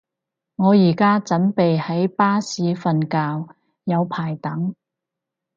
[0.55, 3.01] 我而家準備喺巴士瞓
[3.47, 3.53] 覺，
[3.83, 4.73] 有排等